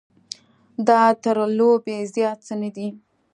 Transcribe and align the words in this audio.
دا 0.87 1.01
تر 1.23 1.37
لوبې 1.57 1.97
زیات 2.13 2.39
څه 2.47 2.53
نه 2.61 2.69
دی. 2.75 2.87